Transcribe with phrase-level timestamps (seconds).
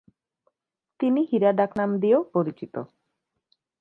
[0.99, 2.73] তিনি হিরা ডাক নাম দিয়েও পরিচিত।